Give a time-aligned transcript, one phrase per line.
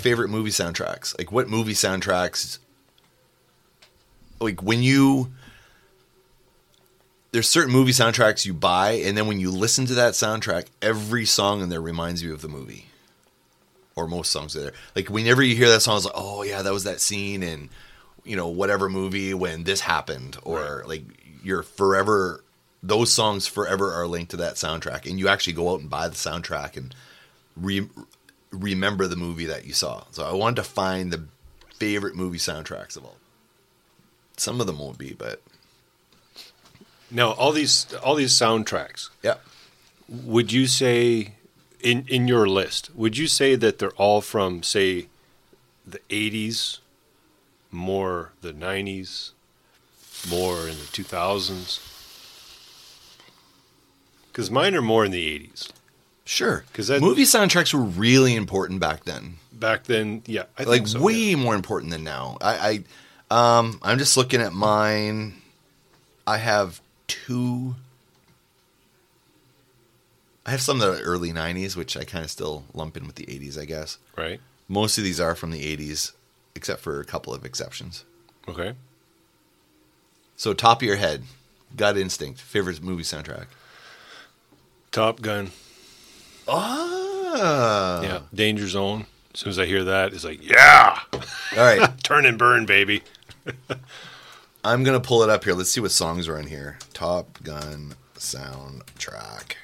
[0.00, 1.16] talk about our favorite movie soundtracks.
[1.18, 2.58] Like what movie soundtracks
[4.40, 5.32] like when you
[7.32, 11.24] there's certain movie soundtracks you buy and then when you listen to that soundtrack, every
[11.24, 12.86] song in there reminds you of the movie.
[13.96, 14.72] Or most songs are there.
[14.96, 17.70] Like whenever you hear that song, it's like, oh yeah, that was that scene in
[18.24, 20.36] you know, whatever movie when this happened.
[20.42, 21.04] Or like
[21.42, 22.44] you're forever
[22.82, 25.08] those songs forever are linked to that soundtrack.
[25.08, 26.94] And you actually go out and buy the soundtrack and
[27.56, 27.88] re-
[28.50, 30.04] remember the movie that you saw.
[30.10, 31.24] So I wanted to find the
[31.76, 33.16] favorite movie soundtracks of all.
[34.36, 35.40] Some of them won't be, but
[37.10, 39.36] Now, all these all these soundtracks, yeah.
[40.08, 41.34] would you say
[41.80, 45.08] in in your list, would you say that they're all from say
[45.86, 46.78] the 80s,
[47.70, 49.32] more the 90s,
[50.28, 51.80] more in the 2000s?
[54.32, 55.70] Cuz mine are more in the 80s.
[56.30, 56.64] Sure.
[56.72, 59.38] 'Cause because movie soundtracks were really important back then.
[59.52, 61.36] Back then, yeah, I like think so, way yeah.
[61.36, 62.38] more important than now.
[62.40, 62.84] I,
[63.30, 65.42] I um I'm just looking at mine.
[66.28, 67.74] I have two
[70.46, 73.16] I have some that are early 90s, which I kind of still lump in with
[73.16, 73.98] the 80s, I guess.
[74.16, 74.40] right?
[74.68, 76.12] Most of these are from the 80s,
[76.54, 78.04] except for a couple of exceptions.
[78.48, 78.74] Okay.
[80.36, 81.24] So, top of your head,
[81.76, 83.46] Gut Instinct, favorite movie soundtrack.
[84.92, 85.50] Top Gun.
[86.48, 88.20] Ah, yeah.
[88.34, 89.06] Danger Zone.
[89.32, 91.20] As soon as I hear that, it's like, yeah, All
[91.56, 93.02] right, turn and burn, baby.
[94.64, 95.54] I'm gonna pull it up here.
[95.54, 96.78] Let's see what songs are on here.
[96.92, 99.54] Top Gun soundtrack.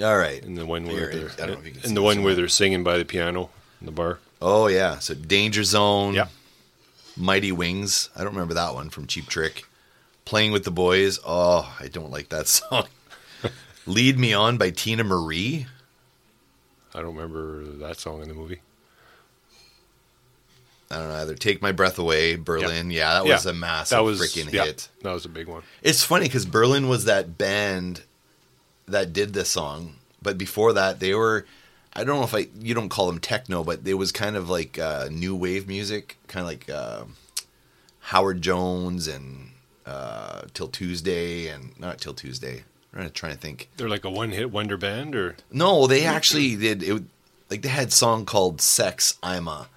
[0.00, 0.42] All right.
[0.42, 2.22] And the one Here, where I don't they're, know if you and the one.
[2.22, 3.50] where they're singing by the piano
[3.80, 4.18] in the bar.
[4.40, 4.98] Oh yeah.
[4.98, 6.14] So Danger Zone.
[6.14, 6.28] Yeah.
[7.16, 8.08] Mighty Wings.
[8.16, 9.64] I don't remember that one from Cheap Trick.
[10.30, 11.18] Playing with the Boys.
[11.26, 12.86] Oh, I don't like that song.
[13.84, 15.66] Lead Me On by Teena Marie.
[16.94, 18.60] I don't remember that song in the movie.
[20.88, 21.34] I don't know either.
[21.34, 22.36] Take My Breath Away.
[22.36, 22.92] Berlin.
[22.92, 24.88] Yeah, that Yeah, was a massive that was freaking yeah, hit.
[25.02, 25.64] That was a big one.
[25.82, 28.02] It's funny because Berlin was that band
[28.86, 31.44] that did this song, but before that they were.
[31.92, 34.48] I don't know if I you don't call them techno, but it was kind of
[34.48, 37.02] like uh, new wave music, kind of like uh,
[37.98, 39.49] Howard Jones and
[39.86, 42.64] uh, 'Til Tuesday and not 'Til Tuesday.
[42.92, 43.68] I'm trying to think.
[43.76, 47.02] They're like a one-hit wonder band, or No, they actually did it.
[47.48, 49.68] Like they had a song called "Sex I'm a,"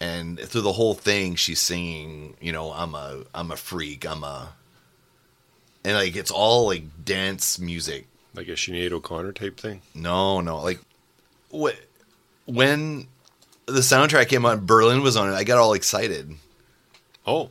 [0.00, 4.24] and through the whole thing, she's singing, you know, "I'm a, I'm a freak, I'm
[4.24, 4.54] a,"
[5.84, 8.06] and like it's all like dance music.
[8.34, 9.82] like a Sinead O'Connor type thing.
[9.94, 10.80] No, no, like
[11.50, 11.76] what
[12.44, 13.06] when
[13.66, 15.34] the soundtrack came on, Berlin was on it.
[15.36, 16.34] I got all excited,
[17.26, 17.50] Oh,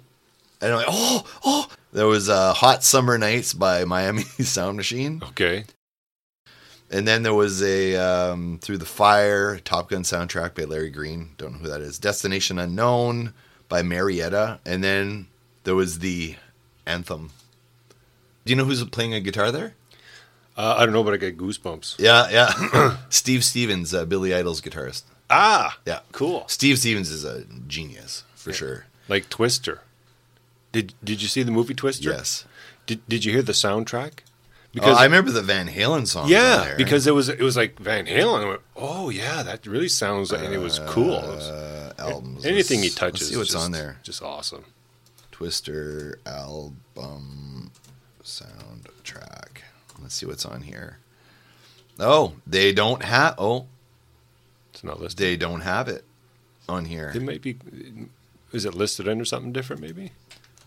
[0.61, 1.67] and I'm like, oh, oh.
[1.97, 5.19] There was uh, "Hot Summer Nights" by Miami Sound Machine.
[5.29, 5.65] okay.
[6.91, 11.31] And then there was a um, Through the Fire Top Gun soundtrack by Larry Greene.
[11.37, 11.97] Don't know who that is.
[11.99, 13.33] Destination Unknown
[13.67, 14.59] by Marietta.
[14.63, 15.25] And then
[15.63, 16.35] there was the
[16.85, 17.31] anthem.
[18.45, 19.73] Do you know who's playing a guitar there?
[20.55, 21.99] Uh, I don't know, but I got goosebumps.
[21.99, 22.97] Yeah, yeah.
[23.09, 25.01] Steve Stevens, uh, Billy Idol's guitarist.
[25.29, 25.99] Ah, Yeah.
[26.13, 26.45] cool.
[26.47, 28.85] Steve Stevens is a genius for sure.
[29.09, 29.81] Like Twister.
[30.77, 32.09] Did Did you see the movie Twister?
[32.11, 32.45] Yes.
[32.85, 34.19] Did Did you hear the soundtrack?
[34.73, 36.29] Because I remember the Van Halen song.
[36.29, 38.47] yeah, because it was it was like Van Halen.
[38.47, 41.15] Went, oh yeah, that really sounds like, and it was cool.
[41.17, 42.45] It was- uh, albums.
[42.45, 43.97] anything he Let's- touches, Let's see what's just, on there.
[44.03, 44.65] just awesome.
[45.31, 47.71] Twister album
[48.23, 49.61] soundtrack.
[50.01, 50.99] Let's see what's on here.
[51.99, 53.33] Oh, they don't have.
[53.39, 53.65] Oh,
[54.73, 55.17] It's not listed.
[55.19, 56.03] they don't have it
[56.69, 57.11] on here.
[57.15, 57.57] It might be.
[58.53, 59.81] Is it listed under something different?
[59.81, 60.11] Maybe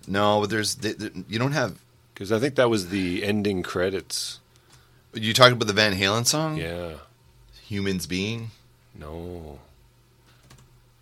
[0.06, 1.78] No, but there's they, they- you don't have.
[2.14, 4.41] because I think that was the ending credits.
[5.14, 6.56] You talking about the Van Halen song?
[6.56, 6.94] Yeah.
[7.66, 8.50] Humans being.
[8.98, 9.58] No.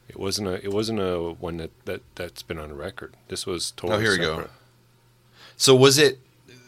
[0.09, 0.55] It wasn't a.
[0.65, 3.15] It wasn't a one that that that's been on record.
[3.29, 3.99] This was totally.
[3.99, 4.49] Oh, here we go.
[5.57, 6.19] So was it?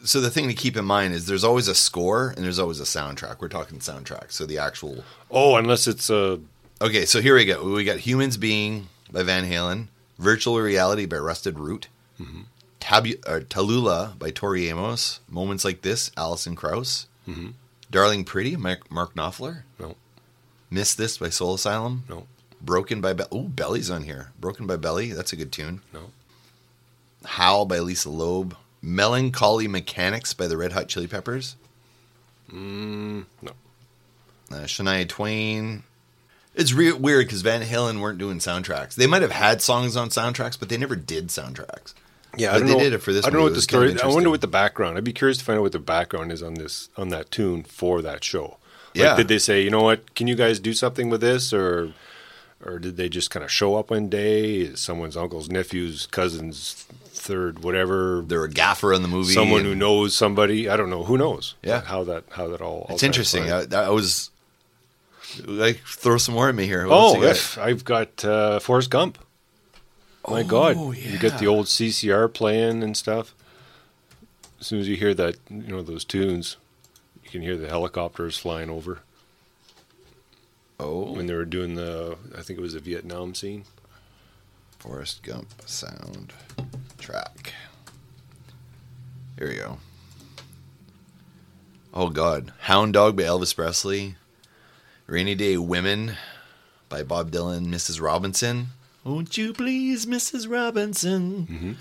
[0.04, 2.80] So the thing to keep in mind is there's always a score and there's always
[2.80, 3.40] a soundtrack.
[3.40, 4.30] We're talking soundtrack.
[4.32, 5.04] So the actual.
[5.30, 6.40] Oh, unless it's a.
[6.82, 7.62] Okay, so here we go.
[7.72, 9.88] We got Humans Being by Van Halen,
[10.18, 11.88] Virtual Reality by Rusted Root,
[12.20, 12.40] Mm-hmm.
[12.80, 17.54] Tabu- Tallulah by Tori Amos, Moments Like This, Alison Krauss, Mhm.
[17.90, 19.96] Darling Pretty, Mark, Mark Knopfler, No.
[20.70, 22.26] Miss This by Soul Asylum, No.
[22.60, 24.32] Broken by Be- Ooh, Belly's on here.
[24.40, 25.80] Broken by Belly, that's a good tune.
[25.92, 26.10] No.
[27.24, 31.56] Howl by Lisa Loeb, Melancholy Mechanics by the Red Hot Chili Peppers,
[32.50, 33.52] Mm, no.
[34.50, 35.84] uh, Shania Twain.
[36.54, 38.94] It's re- weird because Van Halen weren't doing soundtracks.
[38.94, 41.94] They might have had songs on soundtracks, but they never did soundtracks.
[42.36, 42.80] Yeah, But I don't they know.
[42.80, 44.10] did it for this I don't know what the was kind of story.
[44.10, 44.96] I wonder what the background.
[44.96, 47.62] I'd be curious to find out what the background is on this on that tune
[47.64, 48.56] for that show.
[48.94, 49.16] Like, Yeah.
[49.16, 50.14] did they say, you know what?
[50.14, 51.92] Can you guys do something with this, or
[52.64, 54.74] or did they just kind of show up one day?
[54.74, 58.22] Someone's uncle's nephew's cousin's third, whatever.
[58.26, 59.32] They're a gaffer in the movie.
[59.32, 60.68] Someone who knows somebody.
[60.68, 61.04] I don't know.
[61.04, 61.54] Who knows?
[61.62, 61.80] Yeah.
[61.82, 62.86] How that how that all.
[62.88, 63.50] all It's interesting.
[63.50, 64.30] I, I was
[65.44, 66.86] like, throw some more at me here.
[66.86, 69.18] What Oh, if I've got uh, Forrest Gump.
[70.24, 73.34] Oh my God, Oh, you get the old CCR playing and stuff.
[74.60, 76.56] As soon as you hear that, you know those tunes,
[77.24, 79.00] you can hear the helicopters flying over
[80.78, 82.16] Oh, when they were doing the.
[82.36, 83.64] I think it was the Vietnam scene.
[84.78, 86.32] Forrest Gump sound
[86.98, 87.52] track.
[89.38, 89.78] Here we go.
[91.92, 94.16] Oh God, Hound Dog by Elvis Presley,
[95.06, 96.16] Rainy Day Women
[96.88, 98.00] by Bob Dylan, Mrs.
[98.00, 98.68] Robinson.
[99.04, 100.50] Won't you please, Mrs.
[100.50, 101.76] Robinson?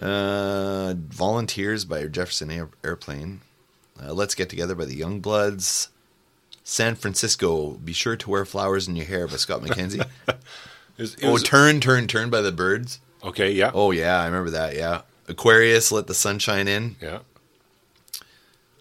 [0.00, 3.40] Uh, Volunteers by Jefferson Air- Airplane.
[4.02, 5.88] Uh, Let's Get Together by the Youngbloods.
[6.64, 10.06] San Francisco, Be Sure to Wear Flowers in Your Hair by Scott McKenzie.
[10.28, 10.36] It
[11.02, 13.00] was- it oh, Turn, Turn, Turn by the Byrds.
[13.22, 14.74] okay, yeah, Oh yeah, I remember that.
[14.74, 16.96] Yeah, Aquarius, Let the Sunshine In.
[17.00, 17.18] yeah.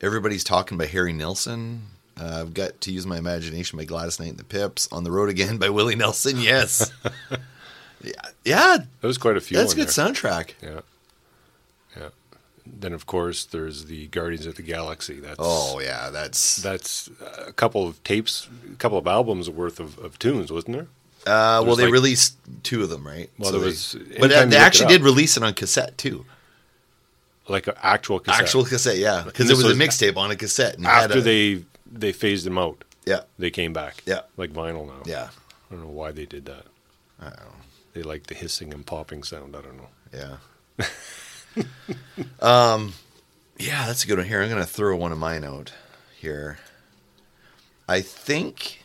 [0.01, 1.83] Everybody's talking by Harry Nilsson.
[2.19, 4.87] Uh, I've got to use my imagination by Gladys Knight and the Pips.
[4.91, 6.39] On the Road Again by Willie Nelson.
[6.39, 6.91] Yes.
[8.05, 9.57] yeah, yeah, There was quite a few.
[9.57, 10.05] that's a good there.
[10.05, 10.51] soundtrack.
[10.61, 10.81] Yeah,
[11.97, 12.09] yeah.
[12.65, 15.19] Then of course there's the Guardians of the Galaxy.
[15.19, 16.57] That's Oh yeah, that's.
[16.57, 17.09] that's
[17.47, 20.87] a couple of tapes, a couple of albums worth of, of tunes, wasn't there?
[21.27, 23.29] Uh, well, they like- released two of them, right?
[23.39, 26.25] Well, So there they- was- but uh, they actually did release it on cassette too.
[27.47, 28.41] Like an actual cassette.
[28.41, 30.75] Actual cassette, yeah, because it this was a mixtape on a cassette.
[30.77, 34.01] And it had after a- they they phased them out, yeah, they came back.
[34.07, 34.21] Yeah.
[34.37, 35.03] like vinyl now.
[35.05, 35.29] yeah,
[35.69, 36.65] I don't know why they did that.
[37.19, 37.55] I don't know.
[37.95, 39.55] They like the hissing and popping sound.
[39.55, 39.87] I don't know.
[40.13, 41.63] Yeah.
[42.41, 42.93] um,
[43.57, 44.27] yeah, that's a good one.
[44.27, 45.71] Here, I'm gonna throw one of mine out
[46.19, 46.59] here.
[47.87, 48.83] I think.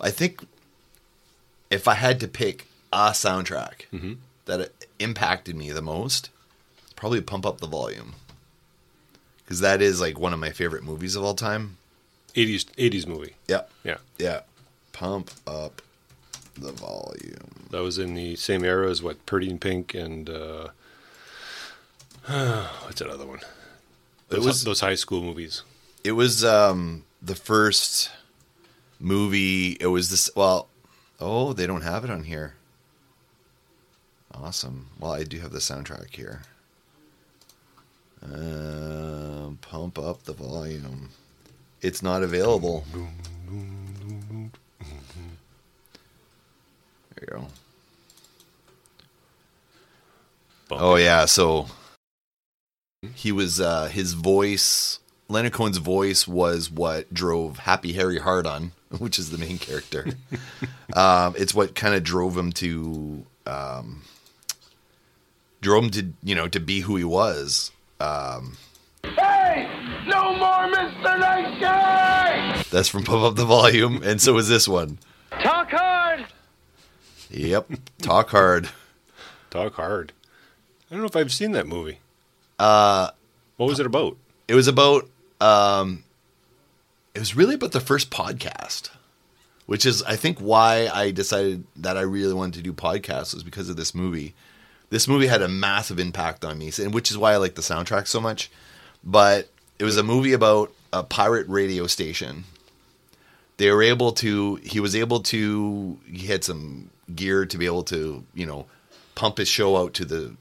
[0.00, 0.46] I think
[1.70, 4.16] if I had to pick a soundtrack Mhm.
[4.46, 6.30] that impacted me the most,
[6.96, 8.14] probably "Pump Up the Volume,"
[9.44, 11.76] because that is like one of my favorite movies of all time.
[12.34, 13.34] 80s 80s movie.
[13.46, 14.40] Yeah, Yeah, yeah.
[14.92, 15.82] Pump up
[16.58, 17.66] the volume.
[17.70, 20.68] that was in the same era as what Pretty in Pink and uh,
[22.84, 23.40] what's that other one?
[24.30, 25.62] It was- those high school movies.
[26.04, 28.10] It was um the first
[29.00, 29.76] movie.
[29.80, 30.30] It was this.
[30.36, 30.68] Well,
[31.20, 32.54] oh, they don't have it on here.
[34.32, 34.88] Awesome.
[35.00, 36.42] Well, I do have the soundtrack here.
[38.22, 41.10] Um, pump up the volume.
[41.82, 42.84] It's not available.
[47.16, 47.48] There you go.
[50.68, 51.66] Bump Oh yeah, so
[53.14, 54.98] he was uh his voice
[55.28, 60.06] Leonard Cohen's voice was what drove Happy Harry Hardon, which is the main character.
[60.94, 64.02] um it's what kind of drove him to um
[65.60, 67.70] drove him to, you know, to be who he was.
[68.00, 68.56] Um
[69.04, 69.68] Hey!
[70.06, 71.18] No more Mr.
[71.18, 72.62] Nice Guy!
[72.70, 74.98] that's from Pump Up the Volume and so is this one.
[77.30, 77.70] Yep.
[78.02, 78.68] Talk hard.
[79.50, 80.12] Talk hard.
[80.90, 81.98] I don't know if I've seen that movie.
[82.58, 83.10] Uh
[83.56, 84.16] What was it about?
[84.48, 85.08] it was about
[85.40, 86.04] um
[87.14, 88.90] it was really about the first podcast
[89.66, 93.42] which is i think why i decided that i really wanted to do podcasts was
[93.42, 94.34] because of this movie
[94.90, 97.60] this movie had a massive impact on me and which is why i like the
[97.60, 98.50] soundtrack so much
[99.02, 99.48] but
[99.80, 102.44] it was a movie about a pirate radio station
[103.56, 107.84] they were able to he was able to he had some gear to be able
[107.84, 108.66] to you know
[109.14, 110.34] pump his show out to the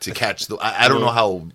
[0.00, 1.46] to catch the i, I don't know how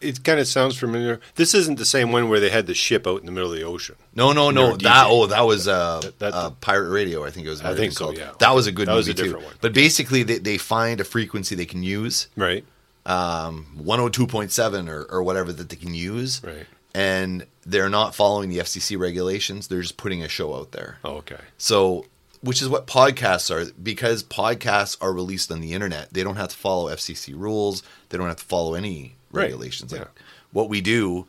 [0.00, 1.20] It kind of sounds familiar.
[1.36, 3.56] This isn't the same one where they had the ship out in the middle of
[3.58, 3.94] the ocean.
[4.14, 4.76] No, no, no.
[4.76, 7.24] That oh, that was uh, That- that- uh, pirate radio.
[7.24, 7.62] I think it was.
[7.62, 8.18] I think so, called.
[8.18, 8.32] yeah.
[8.40, 9.48] That was a good That was movie a different too.
[9.50, 9.56] one.
[9.60, 12.64] But basically, they, they find a frequency they can use, Right.
[13.06, 16.66] um, one hundred two point seven or or whatever that they can use, Right.
[16.94, 19.68] and they're not following the FCC regulations.
[19.68, 20.98] They're just putting a show out there.
[21.04, 21.38] Oh, okay.
[21.58, 22.06] So,
[22.42, 26.12] which is what podcasts are because podcasts are released on the internet.
[26.12, 27.82] They don't have to follow FCC rules.
[28.08, 29.92] They don't have to follow any Right, regulations.
[29.92, 30.08] Like yeah.
[30.52, 31.26] what we do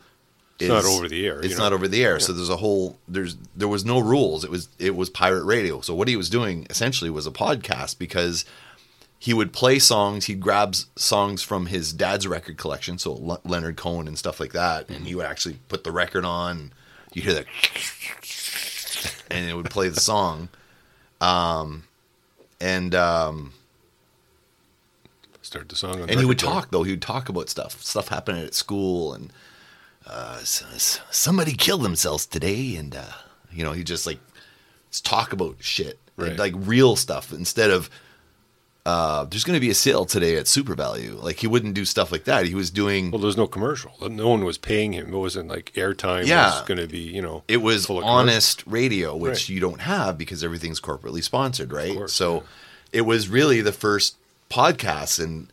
[0.60, 2.20] is It's not over the air, It's you not over the air.
[2.20, 4.44] So there's a whole there's there was no rules.
[4.44, 5.82] It was it was pirate radio.
[5.82, 8.44] So what he was doing essentially was a podcast because
[9.20, 10.26] he would play songs.
[10.26, 14.52] He'd grab songs from his dad's record collection, so Le- Leonard Cohen and stuff like
[14.52, 16.74] that, and he would actually put the record on.
[17.14, 17.46] You hear that,
[19.32, 20.50] and it would play the song.
[21.24, 21.84] Um,
[22.60, 23.54] and um,
[25.42, 26.84] Start the song on and he would talk though.
[26.84, 29.32] He would talk about stuff, stuff happening at school, and
[30.08, 33.04] uh, somebody killed themselves today, and uh,
[33.52, 34.20] you know he just like
[35.04, 36.38] talk about shit, Right.
[36.38, 37.90] like real stuff instead of.
[38.86, 41.18] Uh, there's going to be a sale today at Super Value.
[41.22, 42.46] Like he wouldn't do stuff like that.
[42.46, 43.94] He was doing Well, there's no commercial.
[44.10, 45.14] No one was paying him.
[45.14, 46.60] It wasn't like airtime Yeah.
[46.60, 47.44] was going to be, you know.
[47.48, 49.50] it was honest radio, which Right.
[49.50, 51.94] you don't have because everything's corporately sponsored, right?
[51.94, 52.42] course, so yeah.
[52.92, 54.18] it was really the first
[54.50, 55.48] podcast, and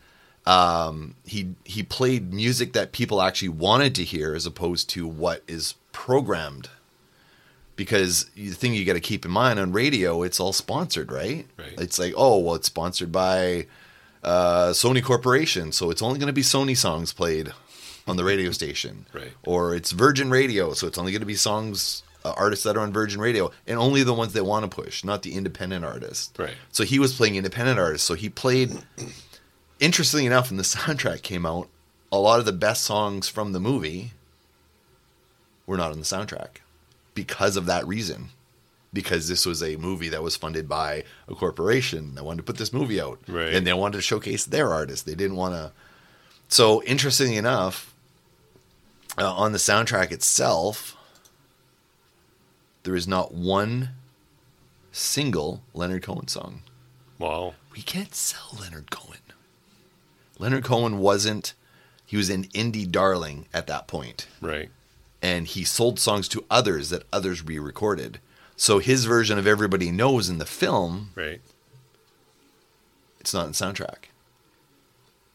[0.45, 5.41] um, he he played music that people actually wanted to hear as opposed to what
[5.47, 6.69] is programmed.
[7.81, 11.47] Because the thing you got to keep in mind on radio, it's all sponsored, right?
[11.57, 11.73] Right.
[11.79, 13.65] It's like, oh, well, it's sponsored by
[14.23, 17.51] uh, Sony Corporation, so it's only going to be Sony songs played
[18.05, 19.31] on the radio station, Right.
[19.43, 22.81] Or it's Virgin Radio, so it's only going to be songs uh, artists that are
[22.81, 26.31] on Virgin Radio, and only the ones they want to push, not the independent artists,
[26.37, 26.53] Right.
[26.71, 28.77] So he was playing independent artists, so he played.
[29.79, 31.67] Interestingly enough, when the soundtrack came out,
[32.11, 34.11] a lot of the best songs from the movie
[35.65, 36.60] were not on the soundtrack
[37.13, 38.29] because of that reason
[38.93, 42.57] because this was a movie that was funded by a corporation that wanted to put
[42.57, 43.19] this movie out.
[43.27, 43.53] Right.
[43.53, 45.03] And they wanted to showcase their artists.
[45.03, 45.71] They didn't want to.
[46.49, 47.93] So, interestingly enough,
[49.17, 50.97] uh, on the soundtrack itself,
[52.83, 53.89] there is not one
[54.91, 56.63] single Leonard Cohen song.
[57.17, 57.53] Wow.
[57.73, 59.19] We can't sell Leonard Cohen.
[60.37, 61.53] Leonard Cohen wasn't,
[62.05, 64.69] he was an indie darling at that point Right.
[65.21, 68.19] And he sold songs to others that others re-recorded.
[68.55, 71.41] So his version of "Everybody Knows" in the film, Right.
[73.19, 74.05] it's not in the soundtrack.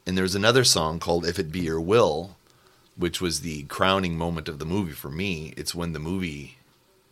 [0.06, 2.36] And there's another song called "If It Be Your Will,"
[2.96, 5.52] which was the crowning moment of the movie for me.
[5.56, 6.58] It's when the movie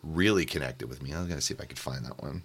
[0.02, 1.12] really connected with me.
[1.12, 2.42] I was gonna see if I could find that one.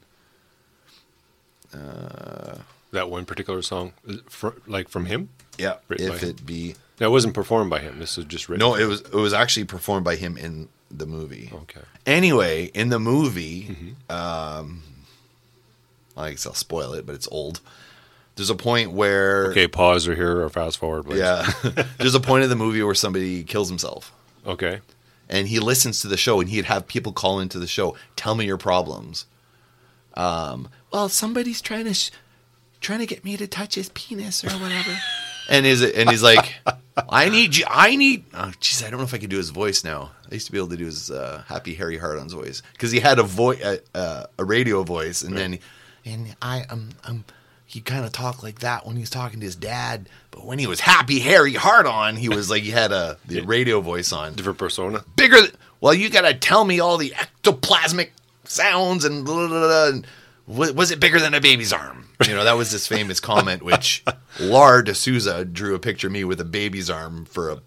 [1.74, 2.60] Uh,
[2.92, 3.94] that one particular song,
[4.28, 5.30] fr- like from him?
[5.58, 6.30] Yeah, Written if him.
[6.30, 7.98] it be That wasn't performed by him.
[8.00, 8.60] This was just written.
[8.60, 11.50] no, it was it was actually performed by him in the movie.
[11.54, 11.82] Okay.
[12.06, 13.64] Anyway, in the movie,
[14.10, 14.12] Mm-hmm.
[14.12, 14.84] um,
[16.18, 17.62] I guess I'll spoil it, but it's old.
[18.36, 21.20] There's a point where Okay, pause or here or fast forward, please.
[21.20, 21.50] Yeah.
[21.98, 24.14] There's a point in the movie where somebody kills himself.
[24.46, 24.80] Okay.
[25.30, 28.36] And he listens to the show and he'd have people call into the show, tell
[28.36, 29.26] me your problems.
[30.16, 32.12] Um, well, somebody's trying to sh-
[32.82, 34.98] trying to get me to touch his penis or whatever.
[35.50, 36.56] and is it and he's like,
[37.10, 39.50] I need you I need oh jeez, I don't know if I can do his
[39.52, 40.12] voice now.
[40.30, 43.00] I used to be able to do his uh, happy Harry Hardon's voice because he
[43.00, 45.60] had a voice a, uh, a radio voice and then
[46.06, 47.26] and I um um
[47.66, 50.58] he kind of talked like that when he was talking to his dad, but when
[50.58, 54.34] he was happy Harry Hardon, he was like he had a the radio voice on
[54.34, 55.04] Different persona.
[55.16, 55.38] bigger.
[55.42, 58.10] Th- well, you got to tell me all the ectoplasmic
[58.44, 60.08] sounds and, blah, blah, blah, and
[60.50, 62.08] was it bigger than a baby's arm?
[62.28, 64.04] You know, that was this famous comment, which
[64.40, 67.62] Lar D'Souza drew a picture of me with a baby's arm for a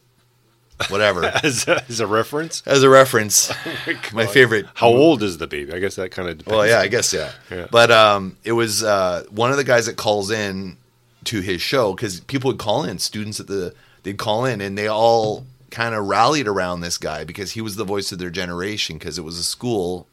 [0.88, 2.62] whatever As a, as a reference.
[2.66, 3.52] as a reference.
[4.12, 4.66] My favorite.
[4.74, 5.72] How old is the baby?
[5.72, 6.56] I guess that kind of depends.
[6.56, 7.30] Well, yeah, I guess yeah.
[7.50, 7.68] Yeah.
[7.70, 10.76] But um, it was uh, one of the guys that calls in
[11.24, 14.76] to his show because people would call in, students at the they'd call in, and
[14.76, 18.28] they all kind of rallied around this guy because he was the voice of their
[18.30, 20.08] generation because it was a school,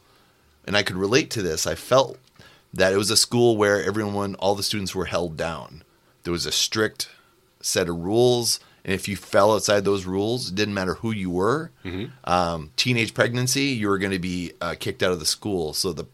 [0.66, 1.66] and I could relate to this.
[1.66, 2.20] I felt
[2.74, 5.84] that it was a school where everyone, all the students were held down.
[6.24, 7.10] There was a strict
[7.62, 8.60] set of rules.
[8.86, 11.72] And if you fell outside those rules, it didn't matter who you were.
[12.24, 15.74] Um, teenage pregnancy, you were going to be uh, kicked out of the school.
[15.74, 16.06] So the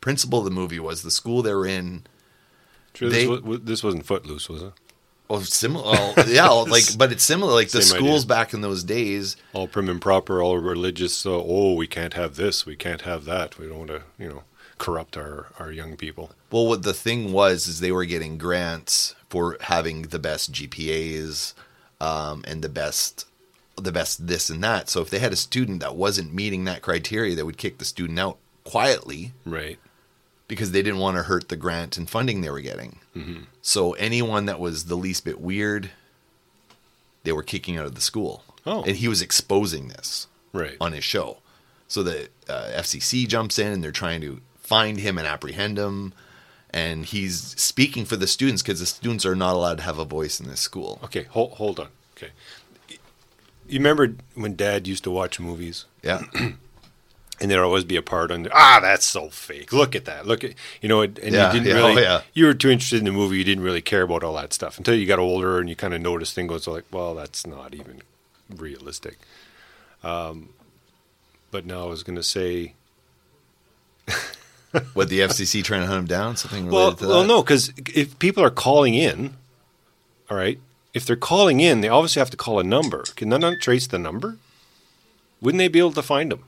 [0.00, 2.04] principle of the movie was the school they were in.
[2.94, 4.72] Sure, they- this, was, this wasn't Footloose, was it?
[5.28, 6.14] Oh, similar.
[6.28, 7.52] Yeah, like, but it's similar.
[7.52, 8.28] Like the Same schools idea.
[8.28, 9.36] back in those days.
[9.52, 11.14] All prim and proper, all religious.
[11.14, 13.58] So, oh, we can't have this, we can't have that.
[13.58, 14.44] We don't want to, you know,
[14.78, 16.30] corrupt our, our young people.
[16.50, 21.54] Well, what the thing was is they were getting grants for having the best GPAs
[22.00, 23.26] um, and the best,
[23.76, 24.88] the best this and that.
[24.88, 27.84] So if they had a student that wasn't meeting that criteria, they would kick the
[27.84, 29.78] student out quietly Right.
[30.48, 32.98] because they didn't want to hurt the grant and funding they were getting.
[33.62, 35.90] So anyone that was the least bit weird,
[37.24, 38.44] they were kicking out of the school.
[38.66, 38.82] Oh.
[38.82, 40.76] And he was exposing this Right.
[40.80, 41.38] on his show.
[41.88, 46.12] So the uh, FCC jumps in and they're trying to find him and apprehend him.
[46.70, 50.04] And he's speaking for the students because the students are not allowed to have a
[50.04, 50.98] voice in this school.
[51.04, 51.88] Okay, hold, hold on.
[52.16, 52.30] Okay.
[53.68, 56.22] You remember when Dad used to watch movies, Yeah.
[56.34, 58.52] and there'd always be a part on there.
[58.54, 59.72] Ah, that's so fake.
[59.72, 60.26] Look at that.
[60.26, 61.98] Look at you know, and Yeah, you didn't yeah, really.
[62.04, 62.20] oh, yeah.
[62.34, 63.38] You were too interested in the movie.
[63.38, 65.94] You didn't really care about all that stuff until you got older and you kind
[65.94, 66.50] of noticed things.
[66.52, 68.02] Was like, well, that's not even
[68.54, 69.18] realistic.
[70.04, 70.50] Um,
[71.50, 72.74] but now I was going to say,
[74.94, 76.36] what the FCC trying to hunt him down?
[76.36, 77.08] Something related well, to that?
[77.08, 79.34] well, no, because if people are calling in,
[80.30, 80.58] all right,
[80.94, 83.02] if they're calling in, they obviously have to call a number.
[83.16, 84.38] Can they not trace the number?
[85.40, 86.44] Wouldn't they be able to find them?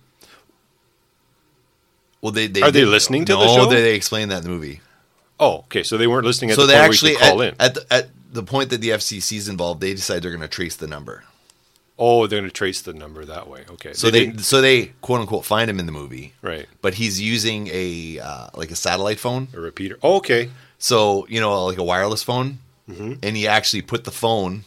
[2.21, 3.67] Well, they, they Are they did- listening to no, the show?
[3.67, 4.81] They, they explain that in the movie.
[5.41, 5.83] Oh, okay.
[5.85, 7.49] So they weren't listening at so the they point actually where you could call at,
[7.49, 7.55] in.
[7.61, 10.49] at the, at the point that the FCC is involved, they decide they're going to
[10.49, 11.25] trace the number.
[11.99, 13.65] Oh, they're going to trace the number that way.
[13.71, 13.93] Okay.
[13.93, 17.21] So they, didn't- so they quote unquote find him in the movie, right but he's
[17.21, 19.49] using a uh, like a satellite phone.
[19.55, 19.99] a repeater.
[20.03, 20.51] Oh, okay.
[20.79, 23.15] So you know, like a wireless phone, Mm-hmm.
[23.23, 24.65] and he actually put the phone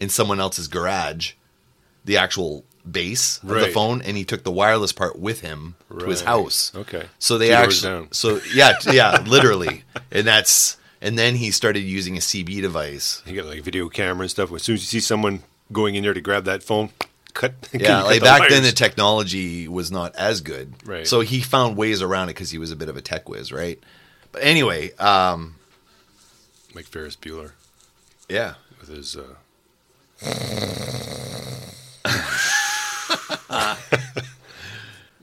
[0.00, 1.32] in someone else's garage,
[2.04, 6.06] the actual base of the phone, and he took the wireless part with him to
[6.06, 6.72] his house.
[6.74, 7.04] Okay.
[7.20, 12.16] So they Two actually, so yeah, yeah, literally, and that's, and then he started using
[12.16, 13.22] a CB device.
[13.26, 14.52] He got like video camera and stuff.
[14.52, 15.42] As soon as you see someone
[15.72, 16.90] going in there to grab that phone,
[17.34, 17.52] cut.
[17.72, 21.06] Yeah, like the back then the technology was not as good, Right.
[21.06, 23.52] So he found ways around it because he was a bit of a tech whiz,
[23.52, 23.78] right?
[24.32, 25.56] But anyway, um,
[26.74, 27.52] like Ferris Bueller
[28.28, 29.16] yeah, with his.
[29.16, 29.34] Uh,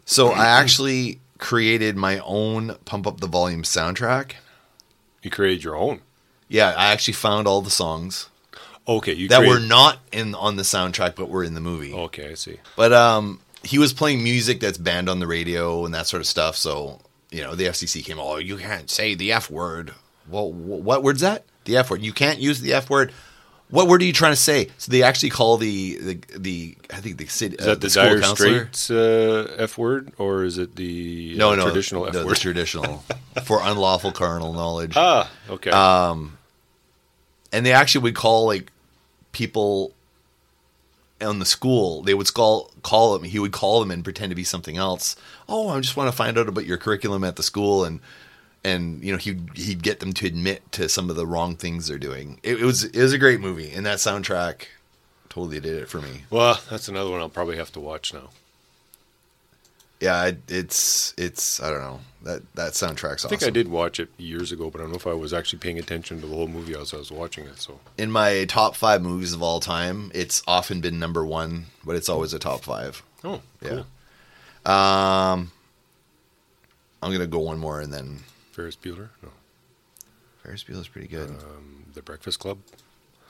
[0.06, 4.34] So I actually created my own Pump Up the Volume soundtrack.
[5.24, 6.02] you created your own.
[6.48, 8.30] Yeah, I actually found all the songs
[8.88, 11.94] Okay, you that created, were not in on the soundtrack but were in the movie.
[11.94, 12.58] Okay, I see.
[12.76, 16.28] But um he was playing music that's banned on the radio and that sort of
[16.28, 17.00] stuff, so
[17.32, 19.94] you know, the FCC came, "Oh, you can't say the F word."
[20.30, 21.46] Well, what word's that?
[21.66, 22.02] The F word.
[22.02, 23.12] You can't use the F word.
[23.70, 24.70] What word are you trying to say?
[24.78, 28.20] So they actually call the the, the I think the city Is that the, school
[28.20, 28.36] Dire.
[28.36, 32.26] Straits uh, F word, or is it the No, uh, no, traditional F no, the
[32.28, 32.36] word?
[32.36, 33.04] traditional
[33.46, 34.94] for unlawful carnal knowledge.
[34.96, 35.72] ah, okay.
[35.72, 36.38] um
[37.52, 38.72] and they actually would call like
[39.34, 39.94] people
[41.22, 43.24] on the school they would call call him.
[43.24, 45.16] He would call them and pretend to be something else.
[45.50, 47.84] Oh i just want to find out about your curriculum at the school.
[47.84, 48.00] And
[48.64, 51.88] and you know he'd he'd get them to admit to some of the wrong things
[51.88, 52.40] they're doing.
[52.44, 53.72] It, it was it was a great movie.
[53.72, 54.68] And that soundtrack
[55.30, 56.24] totally did it for me.
[56.30, 58.30] Well, that's another one I'll probably have to watch now.
[60.04, 63.68] Yeah it, it's it's i don't know that that soundtrack's I think awesome I did
[63.68, 66.26] watch it years ago, but I don't know if I was actually paying attention to
[66.28, 67.60] the whole movie as I was watching it.
[67.60, 71.96] So in my top five movies of all time it's often been number one but
[71.98, 73.86] it's always a top five oh, cool.
[74.66, 75.32] Yeah.
[75.34, 75.52] Um,
[77.02, 78.20] I'm gonna go one more and then
[78.54, 79.30] Ferris Bueller, no,
[80.42, 81.30] Ferris Bueller's pretty good.
[81.30, 82.60] um, The Breakfast Club.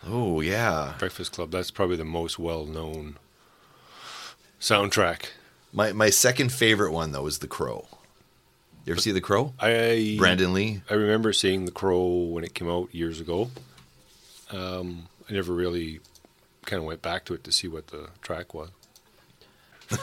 [0.06, 1.50] oh yeah, Breakfast Club.
[1.50, 3.18] That's probably the most well-known
[4.60, 5.30] soundtrack.
[5.74, 7.88] My my second favorite one though is The Crow.
[8.86, 9.54] You ever see The Crow?
[9.60, 10.82] I Brandon Lee.
[10.90, 13.50] I remember seeing The Crow when it came out years ago.
[14.52, 16.00] Um, I never really
[16.66, 18.70] kind of went back to it to see what the track was.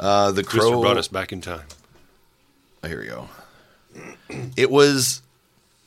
[0.00, 0.80] Uh, the Crow.
[0.80, 1.66] brought us back in time.
[2.84, 3.28] Oh, here we go.
[4.56, 5.22] It was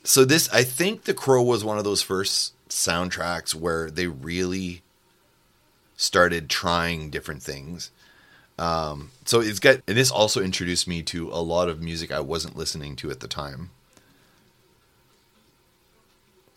[0.04, 0.50] so this.
[0.52, 4.82] I think The Crow was one of those first soundtracks where they really
[5.96, 7.90] started trying different things.
[8.62, 12.20] Um, so it's got, and this also introduced me to a lot of music I
[12.20, 13.70] wasn't listening to at the time.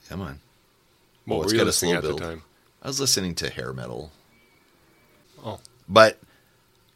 [0.10, 0.40] Come on.
[1.26, 2.20] What Oh, were you got a listening slow at build.
[2.20, 2.44] the time?
[2.84, 4.12] I was listening to hair metal.
[5.44, 6.20] Oh, But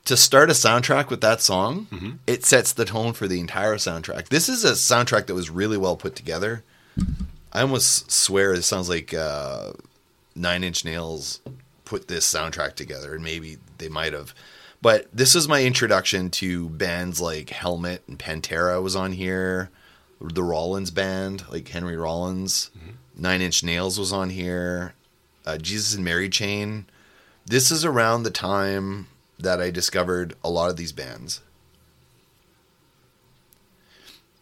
[0.05, 2.11] to start a soundtrack with that song, Mm-hmm.
[2.27, 4.27] it sets the tone for the entire soundtrack.
[4.29, 6.63] This is a soundtrack that was really well put together.
[7.51, 9.71] I almost swear it sounds like uh,
[10.35, 11.41] Nine Inch Nails
[11.85, 14.35] put this soundtrack together, and maybe they might have.
[14.81, 19.69] But this was my introduction to bands like Helmet and Pantera was on here.
[20.21, 22.71] The Rollins band, like Henry Rollins.
[23.15, 24.93] Nine Inch Nails was on here.
[25.45, 26.85] Uh, Jesus and Mary Chain.
[27.45, 31.41] This is around the time that I discovered a lot of these bands.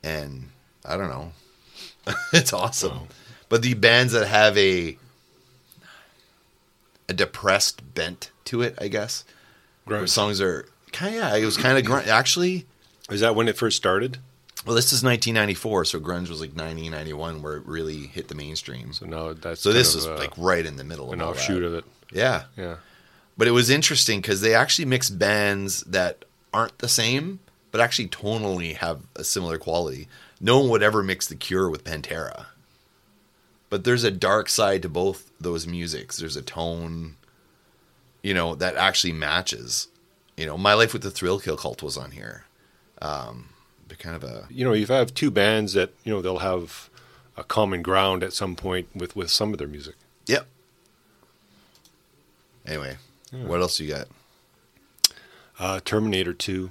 [0.04, 0.50] And
[0.86, 1.32] I don't know.
[2.34, 2.91] it's awesome.
[2.91, 3.08] Wow.
[3.50, 4.97] But the bands that have a
[7.10, 9.23] a depressed bent to it, I guess.
[9.88, 10.10] Grunge.
[10.10, 12.08] songs are kind of yeah, it was kind of grunge.
[12.08, 12.65] Actually,
[13.10, 14.17] Is that when it first started?
[14.65, 18.36] well, this is 1994, so grunge was like 90, 91 where it really hit the
[18.36, 18.91] mainstream.
[18.93, 21.73] So now that's So this is like right in the middle an of offshoot of
[21.73, 21.86] it.
[22.12, 22.78] Yeah, Yeah.
[23.38, 27.39] but it was interesting because they actually mixed bands that aren't the same,
[27.71, 30.08] but actually tonally have a similar quality.
[30.41, 32.47] No one would ever mix The Cure with Pantera,
[33.69, 36.17] but there's a dark side to both those musics.
[36.17, 37.15] There's a tone,
[38.23, 39.88] you know, that actually matches.
[40.36, 42.45] You know, My Life with the Thrill Kill Cult was on here.
[43.01, 43.49] Um,
[43.88, 46.89] they're kind of a You know, you have two bands that you know they'll have
[47.36, 49.95] a common ground at some point with with some of their music.
[50.25, 50.47] yep.
[52.65, 52.97] Anyway,
[53.32, 54.08] what else you got?
[55.60, 56.69] Uh, Terminator Two,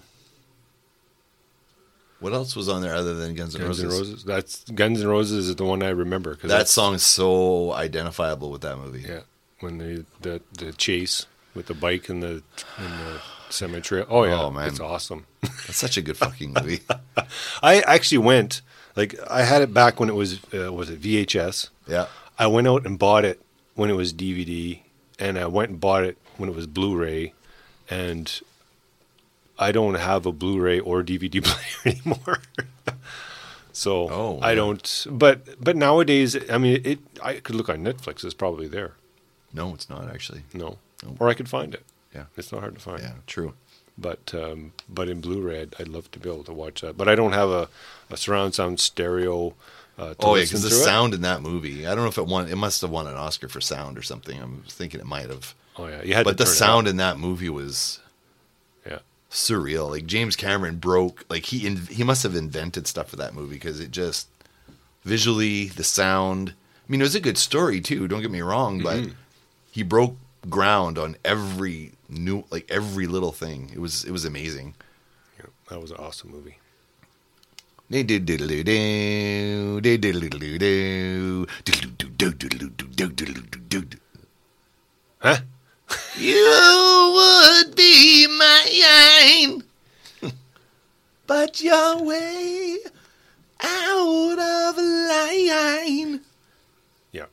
[2.20, 3.84] What else was on there other than Guns N' Guns Roses?
[3.84, 4.24] N' Roses.
[4.24, 8.50] That's Guns N' Roses is the one I remember because That song is so identifiable
[8.50, 9.04] with that movie.
[9.08, 9.20] Yeah,
[9.60, 11.26] when the the the chase
[11.56, 12.42] with the bike and the,
[12.78, 14.06] and the semi trail.
[14.08, 14.68] Oh yeah, Oh, man.
[14.68, 15.26] it's awesome.
[15.42, 16.80] That's such a good fucking movie.
[17.62, 18.62] I actually went
[18.94, 21.70] like I had it back when it was uh, was it VHS.
[21.88, 22.06] yeah.
[22.38, 23.40] I went out and bought it
[23.74, 24.80] when it was DVD,
[25.18, 27.32] and I went and bought it when it was Blu-ray,
[27.88, 28.40] and
[29.58, 32.40] I don't have a Blu-ray or DVD player anymore.
[33.72, 35.06] so Oh, I don't.
[35.10, 36.98] But but nowadays, I mean, it.
[37.22, 38.92] I could look on Netflix; it's probably there.
[39.54, 40.42] No, it's not actually.
[40.52, 40.76] No.
[41.18, 41.84] Or I could find it.
[42.14, 42.24] Yeah.
[42.36, 43.00] It's not hard to find.
[43.02, 43.54] Yeah, true.
[43.98, 46.96] But um, but in Blu-ray, I'd, I'd love to be able to watch that.
[46.96, 47.68] But I don't have a,
[48.10, 49.54] a surround sound stereo.
[49.98, 50.84] Uh, to Oh yeah, because the through it.
[50.84, 51.86] sound in that movie.
[51.86, 52.48] I don't know if it won.
[52.48, 54.38] It must have won an Oscar for sound or something.
[54.40, 55.54] I'm thinking it might have.
[55.78, 56.24] Oh yeah, you had.
[56.24, 58.00] But the sound in that movie was.
[58.86, 58.98] Yeah.
[59.30, 59.88] surreal.
[59.90, 61.24] Like James Cameron broke.
[61.30, 64.28] Like he in, he must have invented stuff for that movie because it just
[65.04, 66.50] visually the sound.
[66.50, 68.06] I mean, it was a good story too.
[68.08, 69.12] Don't get me wrong, but Mm-hmm.
[69.72, 70.16] he broke
[70.48, 73.70] ground on every new like every little thing.
[73.74, 74.74] It was it was amazing.
[75.38, 76.58] Yeah, that was an awesome movie.
[85.18, 85.36] Huh?
[86.18, 89.62] You would be mine,
[91.26, 92.78] but you're way
[93.60, 96.20] out of line.
[97.12, 97.26] Yeah.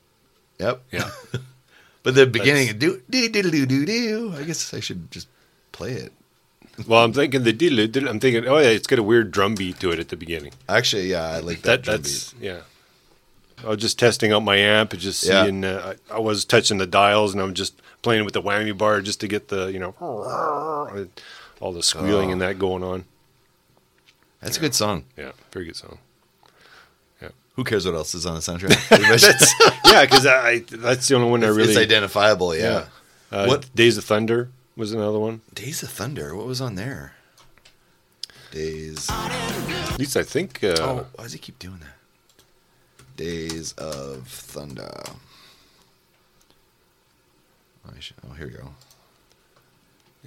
[0.59, 0.83] Yep.
[0.91, 1.09] Yeah.
[2.03, 4.33] But the beginning, do do do do do do.
[4.37, 5.27] I guess I should just
[5.71, 6.11] play it.
[6.87, 8.09] Well, I'm thinking the diddle diddle.
[8.09, 10.51] I'm thinking, oh yeah, it's got a weird drum beat to it at the beginning.
[10.67, 11.63] Actually, yeah, I like that.
[11.63, 12.61] That drum that's yeah.
[13.63, 15.43] I was just testing out my amp and just Yeah.
[15.43, 15.63] seeing.
[15.63, 19.01] Uh, I, I was touching the dials and I'm just playing with the whammy bar
[19.01, 19.95] just to get the you know
[21.61, 22.99] all the squealing and that going on.
[23.01, 23.07] beat.
[24.41, 25.05] That's a good song.
[25.15, 25.99] Yeah, very good song.
[27.55, 28.73] Who cares what else is on the soundtrack?
[29.85, 32.55] Yeah, because I that's the only one I really it's identifiable.
[32.55, 32.85] Yeah.
[33.31, 35.41] Uh, What- Days of Thunder was another one.
[35.53, 36.35] Days of Thunder.
[36.35, 37.13] What was on there?
[38.51, 39.07] Days.
[39.09, 40.63] At least I think.
[40.63, 41.95] Uh, Oh, why does he keep doing that?
[43.17, 44.91] Days of Thunder.
[47.99, 48.73] Should, oh, here we go.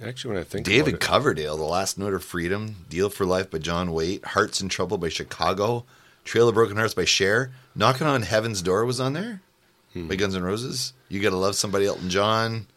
[0.03, 3.25] Actually, when I think David about it, Coverdale, The Last Note of Freedom, Deal for
[3.25, 5.85] Life by John Waite, Hearts in Trouble by Chicago,
[6.27, 9.41] Trail of Broken Hearts by Cher, Knocking on Heaven's Door was on there
[9.93, 10.07] Hmm.
[10.07, 10.93] by Guns N' Roses.
[11.09, 12.67] You Gotta Love Somebody, Elton John.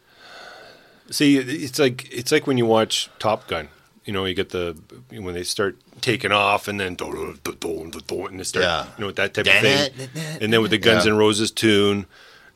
[1.10, 3.68] See, it's like it's like when you watch Top Gun.
[4.04, 4.76] You know, you get the
[5.10, 8.84] when they start taking off, and then and they start, Yeah.
[8.96, 10.08] you know, with that type of thing.
[10.40, 11.12] And then with the Guns Yeah.
[11.12, 12.06] N' Roses tune,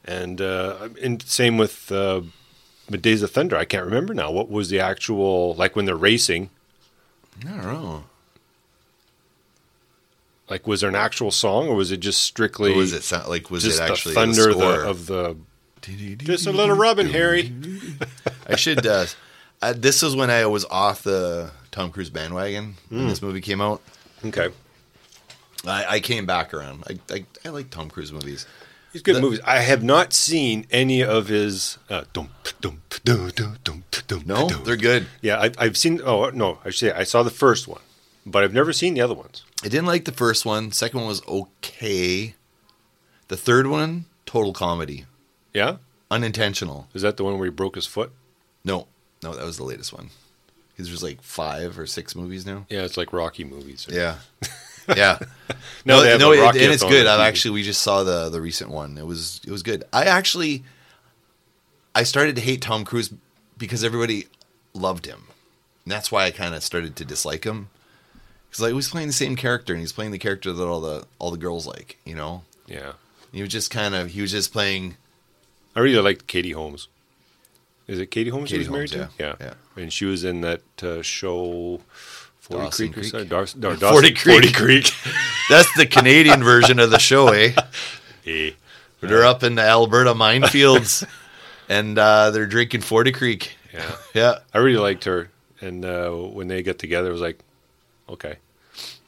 [0.05, 2.23] and uh, and same with uh,
[2.89, 3.57] with Days of Thunder.
[3.57, 4.31] I can't remember now.
[4.31, 6.51] What was the actual like when they're racing?
[7.45, 8.05] I don't know.
[10.51, 13.29] Like, was there an actual song, or was it just strictly What was it sound
[13.29, 13.51] like?
[13.51, 14.73] Was it the actually thunder the score?
[14.83, 15.37] the, of the
[16.19, 17.53] just a little Robin Harry?
[18.47, 18.87] I should.
[18.87, 19.07] Uh,
[19.63, 23.09] uh, this was when I was off the Tom Cruise bandwagon when Hmm.
[23.09, 23.81] this movie came out.
[24.25, 24.49] Okay,
[25.67, 26.85] I, I came back around.
[26.89, 28.47] I, I I like Tom Cruise movies.
[28.93, 29.41] He's good The- movies.
[29.45, 31.79] I have not seen any of his.
[31.91, 32.05] Uh,
[34.27, 35.07] No, they're good.
[35.21, 36.01] Yeah, I, I've seen.
[36.05, 37.81] Oh no, I should say I saw the first one,
[38.27, 39.45] but I've never seen the other ones.
[39.63, 40.73] I didn't like the first one.
[40.73, 42.35] Second one was okay.
[43.29, 45.07] The third one, total comedy,
[45.53, 45.77] Yeah,
[46.11, 46.89] unintentional.
[46.95, 48.13] is that the one where he broke his foot?
[48.65, 48.87] No,
[49.23, 50.11] no, that was the latest one.
[50.73, 52.67] Because there's like five or six movies now.
[52.69, 53.87] Yeah, it's like Rocky movies.
[53.91, 54.17] Yeah,
[54.97, 55.19] yeah.
[55.87, 57.07] No, have no, it- and it's good.
[57.07, 58.97] I've actually we just saw the the recent one.
[58.99, 59.85] It was it was good.
[59.93, 60.65] I actually
[61.95, 63.13] I started to hate Tom Cruise
[63.59, 64.27] because everybody
[64.73, 65.25] loved him.
[65.85, 67.69] And that's why I kind of started to dislike him.
[68.55, 70.81] Because like he was playing the same character, and he's playing the character that all
[70.81, 71.99] the all the girls like.
[72.05, 72.93] You know, Yeah,
[73.33, 74.97] he was just kind of he was just playing.
[75.75, 76.87] I really liked Katie Holmes.
[77.89, 78.53] Is it Katie Holmes?
[78.53, 79.23] he was married Holmes, to?
[79.25, 79.35] yeah.
[79.41, 79.83] yeah, Yeah.
[79.83, 81.81] and she was in that uh, show.
[82.39, 83.11] Forty Dawson Creek, or Creek?
[83.11, 83.29] something.
[83.81, 84.35] Dawson, 40 Creek.
[84.35, 84.91] 40 Creek.
[85.51, 87.55] That's the Canadian version of the show, eh?
[88.27, 88.51] Eh.
[89.01, 91.05] They're up in the Alberta minefields,
[91.69, 93.57] and uh, they're drinking Forty Creek.
[93.73, 95.29] Yeah, Yeah, I really liked her,
[95.61, 97.41] and uh, when they got together, it was like,
[98.09, 98.37] okay.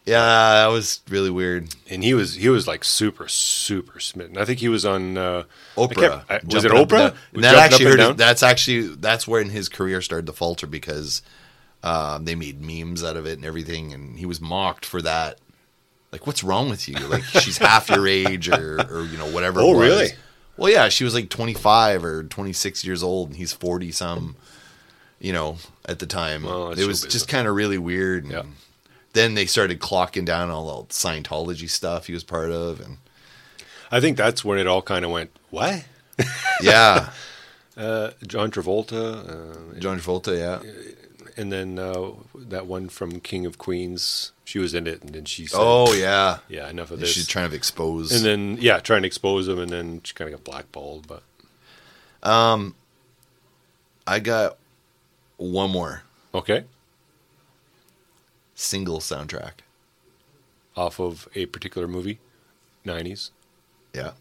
[0.05, 1.75] yeah, that was really weird.
[1.91, 4.39] And he was he was like super super smitten.
[4.39, 5.45] I think he was on uh,
[5.77, 5.95] I Oprah.
[5.95, 7.17] can't- I- was it Jumping up and Oprah?
[7.35, 8.09] And that actually and hurt.
[8.11, 11.23] His, that's actually that's when his career started to falter because
[11.83, 15.39] um, they made memes out of it and everything, and he was mocked for that.
[16.13, 16.97] Like, what's wrong with you?
[17.09, 19.61] Like, she's half your age, or or you know whatever.
[19.61, 20.09] Oh, really?
[20.57, 23.93] Well, yeah, she was like twenty five or twenty six years old, and he's forty
[23.93, 24.37] some.
[25.19, 25.57] You know,
[25.87, 27.13] at the time, Well, it was business.
[27.13, 28.25] just kind of really weird.
[28.25, 28.43] And Yeah.
[29.17, 32.99] Then they started clocking down all the Scientology stuff he was part of, and
[33.91, 35.85] I think that's when it all kind of went what.
[36.61, 37.11] yeah,
[37.77, 40.61] Uh, John Travolta, uh, John Travolta, yeah.
[41.37, 44.33] and then uh, that one from King of Queens.
[44.45, 46.39] She was in it, and then she said, Oh yeah.
[46.49, 48.13] yeah, enough of this." She's trying to expose.
[48.13, 51.07] and then yeah, trying to expose him, and then she kind of got blackballed.
[51.07, 51.23] But
[52.23, 52.75] um,
[54.07, 54.57] I got
[55.37, 56.03] one more
[56.35, 56.65] okay,
[58.57, 59.61] single soundtrack.
[60.77, 62.19] off of a particular movie,
[62.85, 63.31] nineties,
[63.95, 64.13] Yeah.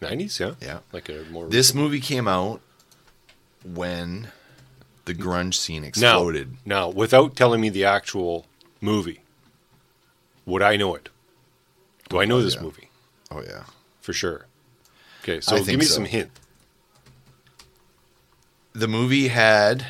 [0.00, 0.78] nineties, yeah, Yeah.
[0.92, 2.60] like a more This movie came out
[3.64, 4.28] when
[5.06, 6.58] the grunge scene exploded.
[6.64, 8.46] now without telling me the actual
[8.80, 9.22] movie,
[10.44, 11.08] would I know it?
[12.08, 12.62] Do I know Oh, this yeah.
[12.62, 12.88] movie
[13.32, 13.64] Oh yeah.
[14.00, 14.46] for sure?
[15.22, 15.94] Okay, so I give me so.
[15.94, 16.30] some hint.
[18.74, 19.86] The movie had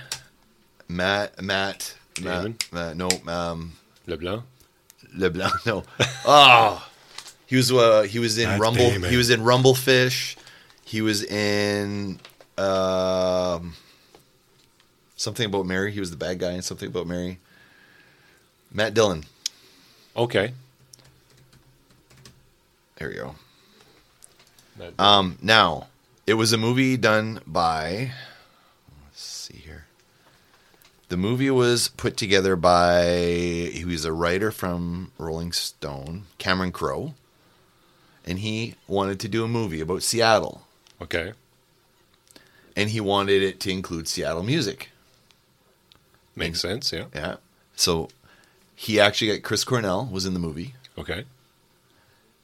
[0.89, 3.73] Matt Matt Matt, Matt no um
[4.07, 4.43] LeBlanc.
[5.15, 5.85] LeBlanc no.
[6.27, 6.89] oh.
[7.47, 10.37] He was uh he was in Matt Rumble he was in Rumblefish.
[10.85, 12.19] He was in
[12.59, 13.75] um
[15.17, 15.93] something about Mary.
[15.93, 17.39] He was the bad guy in something about Mary.
[18.73, 19.25] Matt Dillon.
[20.17, 20.53] Okay.
[22.97, 23.35] There we go.
[24.99, 25.89] Um, now,
[26.27, 28.13] it was a movie done by.
[31.11, 31.47] Let's see here.
[31.49, 33.71] The movie was put together by.
[33.73, 37.15] He was a writer from Rolling Stone, Cameron Crowe,
[38.25, 40.63] and he wanted to do a movie about Seattle,
[41.01, 41.33] okay.
[42.75, 44.91] and he wanted it to include Seattle music.
[46.35, 46.93] Makes sense.
[46.93, 47.07] Yeah.
[47.15, 47.37] Yeah,
[47.77, 48.09] so
[48.75, 50.75] he actually got Chris Cornell was in the movie.
[50.99, 51.25] Okay.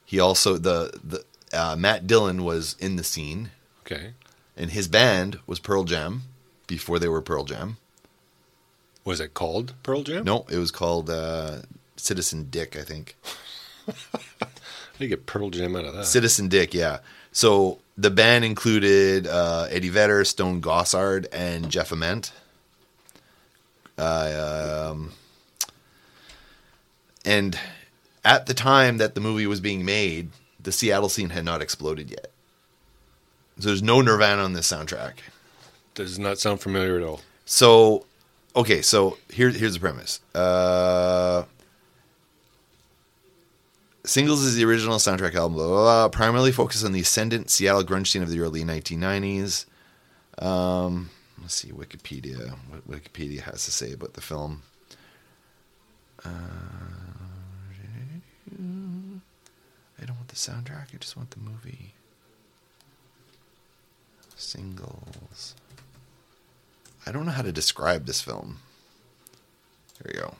[0.05, 1.23] He also the the
[1.57, 3.51] uh, Matt Dillon was in the scene.
[3.85, 4.13] Okay.
[4.55, 6.23] and his band was Pearl Jam
[6.67, 7.77] before they were Pearl Jam.
[9.05, 10.23] Was it called Pearl Jam?
[10.23, 11.57] No, it was called uh,
[11.97, 13.15] Citizen Dick, I think.
[13.85, 14.47] How
[14.97, 16.05] do you get Pearl Jam out of that?
[16.05, 16.99] Citizen Dick, yeah.
[17.31, 22.31] So the band included uh, Eddie Vedder, Stone Gossard, and Jeff Ament.
[23.97, 25.11] Uh, um,
[27.25, 27.57] and
[28.23, 30.29] at the time that the movie was being made,
[30.61, 32.31] the Seattle scene had not exploded yet.
[33.59, 35.13] So there's no Nirvana on this soundtrack.
[35.93, 37.21] Does not sound familiar at all.
[37.45, 38.05] So,
[38.55, 40.19] okay, so here, here's the premise.
[40.33, 41.43] Uh,
[44.05, 47.83] Singles is the original soundtrack album, blah, blah, blah, primarily focused on the ascendant Seattle
[47.83, 49.65] grunge scene of the early 1990s.
[50.39, 51.09] Um,
[51.41, 54.63] let's see, Wikipedia, what Wikipedia has to say about the film.
[56.25, 56.29] Uh,
[60.01, 61.93] I don't want the soundtrack, I just want the movie.
[64.35, 65.55] Singles.
[67.05, 68.59] I don't know how to describe this film.
[70.01, 70.35] There we go.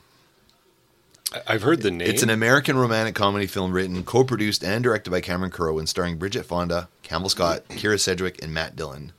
[1.46, 2.08] I've heard the name.
[2.08, 6.16] It's an American romantic comedy film written, co-produced, and directed by Cameron Crowe, and starring
[6.16, 9.12] Bridget Fonda, Campbell Scott, Kyra Sedgwick, and Matt Dillon.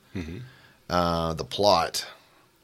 [0.88, 2.06] Uh, the plot: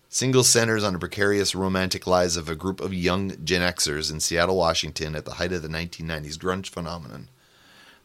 [0.08, 4.20] single centers on the precarious romantic lives of a group of young Gen Xers in
[4.20, 7.28] Seattle, Washington, at the height of the 1990s grunge phenomenon.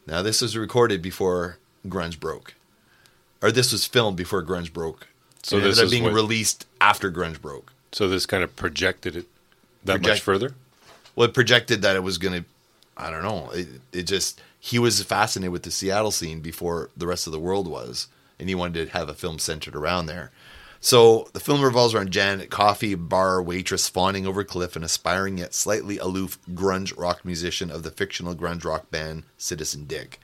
[0.06, 2.54] Now, this was recorded before grunge broke,
[3.40, 5.08] or this was filmed before grunge broke.
[5.42, 7.72] So it this ended up is being what- released after grunge broke.
[7.92, 9.26] so this kind of projected it
[9.84, 10.54] that much further.
[11.16, 12.48] Well, it projected that it was going to.
[12.96, 13.50] I don't know.
[13.50, 17.38] It, it just he was fascinated with the Seattle scene before the rest of the
[17.38, 20.30] world was, and he wanted to have a film centered around there.
[20.80, 25.54] So the film revolves around Janet, coffee bar waitress, fawning over cliff, an aspiring yet
[25.54, 30.20] slightly aloof grunge rock musician of the fictional grunge rock band Citizen Dick.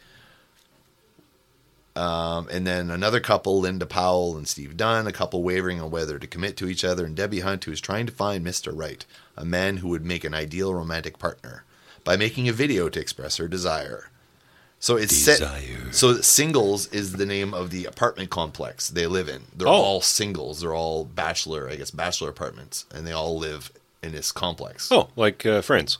[1.97, 6.19] Um, and then another couple, Linda Powell and Steve Dunn, a couple wavering on whether
[6.19, 8.73] to commit to each other, and Debbie Hunt, who is trying to find Mr.
[8.75, 9.05] Right,
[9.37, 11.63] a man who would make an ideal romantic partner,
[12.03, 14.11] by making a video to express her desire.
[14.81, 15.61] So it's Desire.
[15.87, 15.95] set.
[15.95, 19.45] So singles is the name of the apartment complex they live in.
[19.57, 19.73] They're Oh.
[19.73, 20.61] all singles.
[20.61, 23.71] They're all bachelor, I guess, bachelor apartments, and they all live
[24.03, 24.91] in this complex.
[24.93, 25.99] Oh, like uh, Friends.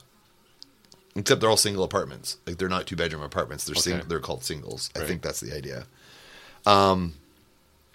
[1.15, 2.37] Except they're all single apartments.
[2.45, 3.63] Like they're not two bedroom apartments.
[3.65, 4.89] They're sing- they're called singles.
[4.95, 5.85] I think that's the idea.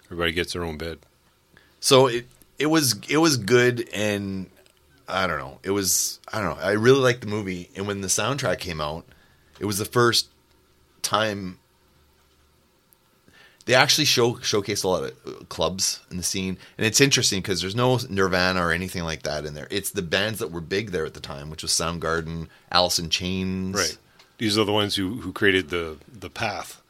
[0.05, 0.99] Everybody gets their own bed.
[1.79, 2.27] So it
[2.59, 4.49] it was it was good and
[5.07, 5.59] I don't know.
[5.63, 6.63] It was I don't know.
[6.63, 9.05] I really liked the movie and when the soundtrack came out,
[9.59, 10.27] it was the first
[11.01, 11.59] time
[13.65, 17.41] they actually show showcased a lot of uh, clubs in the scene and it's interesting
[17.41, 19.67] because there's no Nirvana or anything like that in there.
[19.69, 23.09] It's the bands that were big there at the time, which was Soundgarden, Alice in
[23.09, 23.75] Chains.
[23.75, 23.97] Right.
[24.37, 26.81] These are the ones who, who created the the path.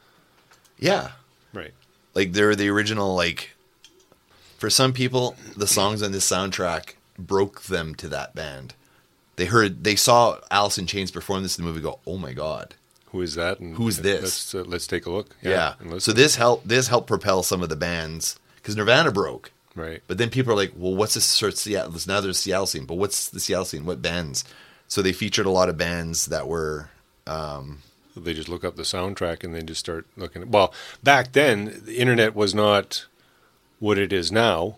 [0.77, 1.11] Yeah.
[1.53, 1.73] Right.
[2.13, 3.51] Like they're the original like
[4.57, 8.73] for some people the songs on this soundtrack broke them to that band.
[9.35, 12.33] They heard they saw Alice in Chains perform this in the movie go, "Oh my
[12.33, 12.75] god."
[13.11, 13.59] Who is that?
[13.59, 14.21] And Who's this?
[14.21, 15.35] Let's, uh, let's take a look.
[15.41, 15.73] Yeah.
[15.83, 19.51] let's- So this helped this helped propel some of the bands because Nirvana broke.
[19.75, 20.01] Right.
[20.07, 21.93] But then people are like, well, what's this sort of Seattle?
[22.07, 23.85] Now there's Seattle scene, but what's the Seattle scene?
[23.85, 24.43] What bands?
[24.87, 26.89] So they featured a lot of bands that were,
[27.25, 27.79] um,
[28.17, 30.41] They just look up the soundtrack and they just start looking.
[30.41, 33.05] At, well, back then the internet was not
[33.79, 34.77] what it is now,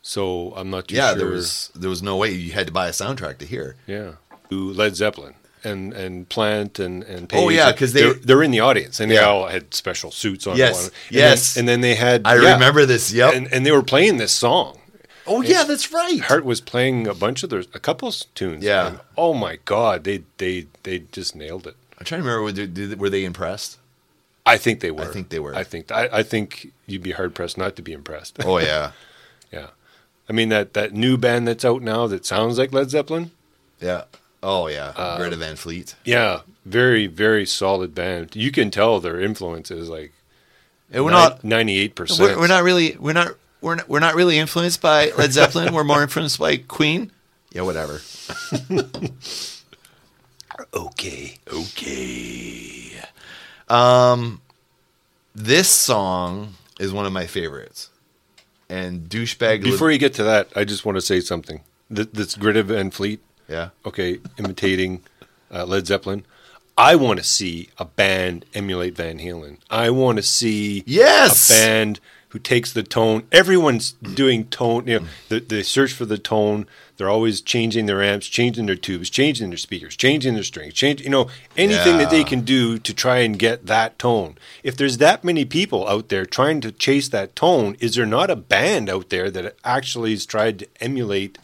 [0.00, 1.18] so I'm not too yeah, sure.
[1.18, 3.76] there was there was no way you had to buy a soundtrack to hear.
[3.86, 4.12] yeah,
[4.50, 8.60] Led Zeppelin and and Plant and and Oh, yeah, because they- they're, they're in the
[8.60, 10.56] audience and they all had special suits on.
[10.56, 11.54] Yes, and yes.
[11.54, 12.22] then, and then they had.
[12.26, 13.12] I yeah, remember this.
[13.12, 13.34] Yep.
[13.34, 14.78] and and they were playing this song.
[15.26, 16.20] oh yeah, that's right.
[16.20, 18.64] Heart was playing a bunch of their a couple tunes.
[18.64, 18.86] Yeah.
[18.88, 21.76] and, oh my god, they they they just nailed it.
[21.98, 22.42] I'm trying to remember.
[22.42, 23.78] Were they, were they impressed?
[24.44, 25.02] I think they were.
[25.02, 25.54] I think they were.
[25.54, 28.38] I think I, I think you'd be hard pressed not to be impressed.
[28.44, 28.90] Oh yeah,
[29.52, 29.68] yeah,
[30.28, 33.30] I mean that that new band that's out now that sounds like Led Zeppelin.
[33.80, 34.04] yeah.
[34.42, 35.94] Oh yeah, Uh, Greta Van Fleet.
[36.04, 38.34] Yeah, very very solid band.
[38.34, 40.12] You can tell their influence is like
[40.90, 41.44] And we're not.
[41.44, 42.38] ninety eight percent.
[42.38, 42.96] we're not really.
[42.98, 43.36] We're not.
[43.60, 45.72] We're not, we're not really influenced by Led Zeppelin.
[45.72, 47.12] we're more influenced by Queen.
[47.52, 48.00] Yeah, whatever.
[50.74, 51.38] okay.
[51.52, 52.92] Okay.
[53.68, 54.40] Um,
[55.34, 57.90] this song is one of my favorites,
[58.68, 59.62] and douchebag.
[59.62, 61.60] Before you get to that, I just want to say something.
[61.94, 63.20] Th- This Greta Van Fleet,
[63.52, 65.02] yeah, okay, imitating
[65.52, 66.24] uh, Led Zeppelin.
[66.76, 69.58] I want to see a band emulate Van Halen.
[69.70, 71.50] I want to see Yes!
[71.50, 73.24] a band who takes the tone.
[73.30, 74.86] Everyone's doing tone.
[74.86, 76.66] You know, they, they search for the tone.
[76.96, 81.02] They're always changing their amps, changing their tubes, changing their speakers, changing their strings, change.
[81.02, 84.38] You know, anything that they can do to try and get that tone.
[84.62, 88.30] If there's that many people out there trying to chase that tone, is there not
[88.30, 91.36] a band out there that actually has tried to emulate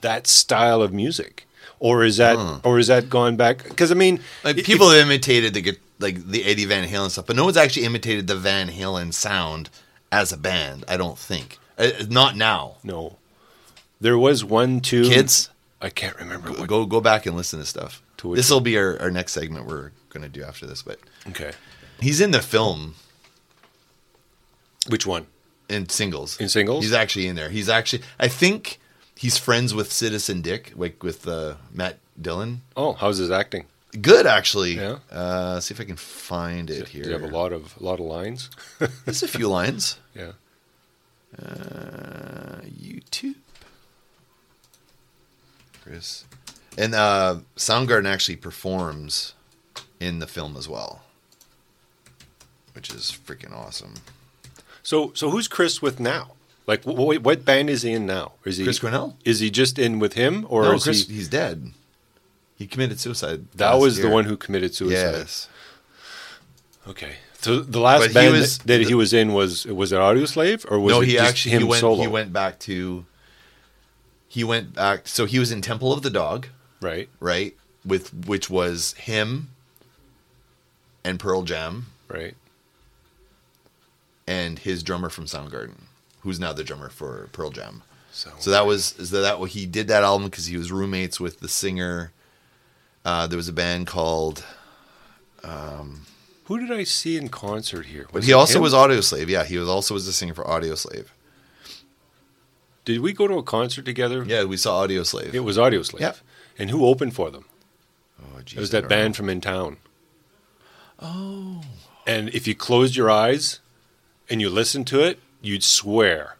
[0.00, 1.46] that style of music?
[1.80, 3.64] Or is that, or is that gone back?
[3.64, 7.36] Because I mean, like people have imitated the like the Eddie Van Halen stuff, but
[7.36, 9.70] no one's actually imitated the Van Halen sound
[10.12, 10.84] as a band.
[10.88, 11.58] I don't think.
[11.78, 12.76] Uh, not now.
[12.84, 13.16] No.
[14.00, 15.48] There was one two Kids,
[15.80, 16.68] I can't remember what.
[16.68, 18.02] go go back and listen to stuff.
[18.18, 20.82] To This will be our, our next segment we're going to do after this.
[20.82, 21.52] But Okay.
[22.00, 22.94] he's in the film
[24.88, 25.26] Which one?
[25.68, 26.38] in singles.
[26.40, 26.84] In singles?
[26.84, 27.48] he's actually in there.
[27.48, 28.02] He's actually.
[28.18, 28.79] I think
[29.20, 32.62] he's friends with Citizen Dick, like with uh, Matt Dillon.
[32.74, 33.66] Oh, how's his acting?
[34.00, 34.76] Good, actually.
[34.76, 34.96] Yeah.
[35.12, 37.04] Uh, see if I can find it Do here.
[37.04, 38.48] you have a lot of a lot of lines?
[39.04, 39.98] There's a few lines.
[40.14, 40.32] yeah.
[41.38, 43.34] Uh, YouTube.
[45.84, 46.24] Chris.
[46.78, 49.34] And uh, Soundgarden actually performs
[49.98, 51.02] in the film as well,
[52.74, 53.94] which is freaking awesome.
[54.82, 56.32] So so who's Chris with now?
[56.70, 58.32] Like wh- wh- what band is he in now?
[58.44, 59.16] Is he Chris Cornell?
[59.24, 61.14] Is he just in with him or no, is Chris, he?
[61.14, 61.72] he's dead.
[62.56, 63.40] He committed suicide.
[63.56, 65.18] That was the one who committed suicide.
[65.18, 65.48] Yes.
[66.86, 67.14] Okay.
[67.40, 69.90] So the last But he band was- that, that the- he was in was was
[69.92, 71.80] it Audioslave or was no, he actually him he went.
[71.80, 72.00] solo?
[72.02, 73.04] He went back to.
[74.28, 75.08] He went back.
[75.08, 76.46] So he was in Temple of the Dog,
[76.80, 77.08] right.
[77.18, 77.56] right?
[77.84, 79.48] With which was him
[81.02, 82.36] and Pearl Jam Right.
[84.28, 85.80] and his drummer from Soundgarden,
[86.20, 87.82] who's now the drummer for Pearl Jam.
[88.12, 91.20] So, So that was is that, that he did that album because he was roommates
[91.20, 92.12] with the singer.
[93.04, 94.44] Uh, there was a band called.
[95.42, 98.06] who did I see in concert here?
[98.12, 98.62] But he also him?
[98.62, 99.30] was Audio Slave.
[99.30, 101.06] Yeah, he was also was the singer for Audioslave.
[102.84, 104.24] Did we go to a concert together?
[104.24, 105.32] Yeah, we saw Audioslave.
[105.32, 106.00] It was Audioslave.
[106.00, 106.16] Yep.
[106.58, 107.44] And who opened for them?
[108.20, 109.16] oh, geez, It was that band know.
[109.16, 109.76] from In Town.
[110.98, 111.62] Oh.
[112.06, 113.60] And if you closed your eyes
[114.28, 116.36] and you listened to it, you'd swear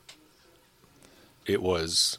[1.46, 2.18] it was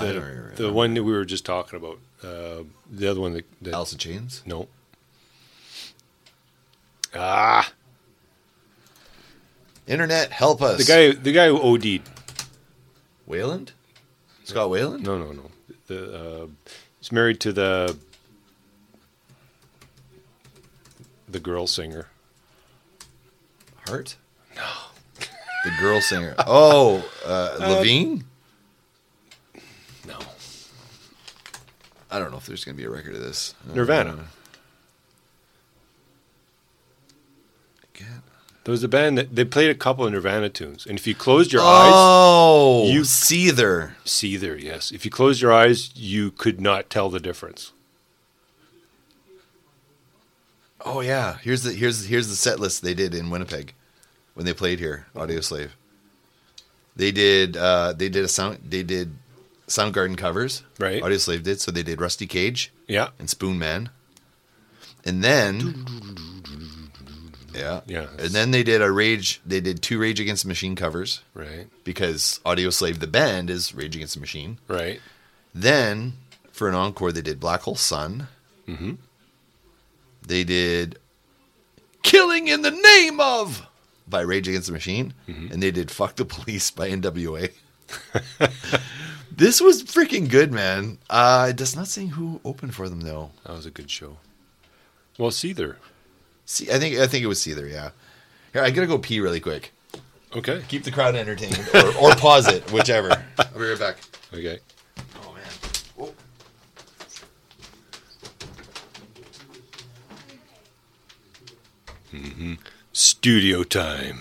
[0.00, 1.98] don't the, the one that we were just talking about.
[2.22, 4.42] Uh, the other one that, that Alice in Chains.
[4.46, 4.68] no.
[7.14, 7.72] Ah,
[9.86, 10.78] Internet, help us.
[10.78, 12.02] the guy, the guy who OD'd.
[13.28, 13.70] Weiland,
[14.44, 15.00] Scott Weiland.
[15.00, 15.50] No, no, no.
[15.86, 16.46] The uh,
[17.00, 17.96] he's married to the
[21.28, 22.08] the girl singer.
[23.86, 24.16] Heart.
[24.56, 24.62] No.
[25.64, 26.34] The girl singer.
[26.38, 28.24] Oh, uh, Levine.
[30.06, 30.18] No,
[32.10, 33.54] I don't know if there's going to be a record of this.
[33.74, 34.10] Nirvana.
[34.12, 34.22] Uh,
[37.94, 38.22] Again.
[38.64, 41.14] There was a band that they played a couple of Nirvana tunes, and if you
[41.14, 43.92] closed your eyes, Oh, You- you Seether.
[44.04, 44.90] see there, yes.
[44.92, 47.72] If you closed your eyes, you could not tell the difference.
[50.88, 53.74] Oh yeah, here's the here's here's the set list they did in Winnipeg
[54.34, 55.06] when they played here.
[55.14, 55.70] Audioslave.
[56.94, 59.12] They did uh, they did a sound they did
[59.66, 60.62] Soundgarden covers.
[60.78, 61.02] Right.
[61.02, 63.88] Audioslave did so they did Rusty Cage Yeah, and Spoonman,
[65.04, 65.84] and then
[67.52, 68.06] Yeah, Yeah.
[68.18, 69.40] And then they did a Rage.
[69.44, 71.66] They did two Rage Against the Machine covers Right.
[71.84, 74.58] because Audioslave the band is Rage Against the Machine.
[74.68, 75.00] Right.
[75.54, 76.12] Then
[76.52, 78.28] for an encore, they did Black Hole Sun.
[78.68, 78.92] Mm-hmm.
[80.26, 80.98] They did
[82.02, 83.66] Killing in the Name of
[84.08, 85.14] by Rage Against the Machine.
[85.28, 85.52] Mm-hmm.
[85.52, 87.50] And they did Fuck the Police by NWA.
[89.36, 90.98] this was freaking good, man.
[91.08, 93.30] Uh, it does not say who opened for them, though.
[93.44, 94.18] That was a good show.
[95.18, 95.76] Well, Seether.
[96.44, 97.90] See, I think I think it was Seether, yeah.
[98.52, 99.72] Here, I gotta go pee really quick.
[100.34, 100.62] Okay.
[100.68, 103.10] Keep the crowd entertained, or, or pause it, whichever.
[103.38, 103.96] I'll be right back.
[104.32, 104.58] Okay.
[105.24, 105.42] Oh man.
[105.98, 106.12] Oh.
[112.92, 114.20] Studio time.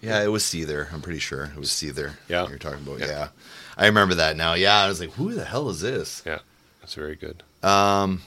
[0.00, 0.92] Yeah, it was Seether.
[0.92, 2.12] I'm pretty sure it was Seether.
[2.28, 2.48] Yeah.
[2.48, 3.00] you're talking about.
[3.00, 3.06] Yeah.
[3.06, 3.28] Yeah.
[3.76, 4.54] I remember that now.
[4.54, 6.22] Yeah, I was like, who the hell is this?
[6.24, 6.38] Yeah.
[6.80, 7.42] That's very good.
[7.62, 8.22] Um,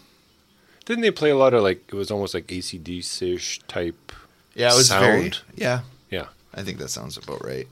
[0.86, 4.12] Didn't they play a lot of like it was almost like ACDC ish type?
[4.56, 5.06] yeah, it was Sound.
[5.06, 5.32] very.
[5.56, 6.26] Yeah, Yeah.
[6.54, 7.68] I think that sounds about right.